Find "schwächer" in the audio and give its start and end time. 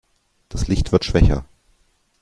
1.05-1.45